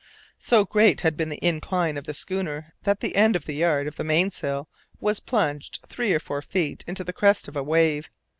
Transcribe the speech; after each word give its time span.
So 0.39 0.65
great 0.65 1.01
had 1.01 1.15
been 1.15 1.29
the 1.29 1.45
incline 1.47 1.95
of 1.95 2.05
the 2.05 2.15
schooner 2.15 2.73
that 2.85 3.01
the 3.01 3.15
end 3.15 3.35
of 3.35 3.45
the 3.45 3.53
yard 3.57 3.85
of 3.85 3.97
the 3.97 4.03
mainsail 4.03 4.67
was 4.99 5.19
plunged 5.19 5.77
three 5.87 6.11
or 6.11 6.19
four 6.19 6.41
feet 6.41 6.83
into 6.87 7.03
the 7.03 7.13
crest 7.13 7.47
of 7.47 7.55
a 7.55 7.61
wave. 7.61 8.09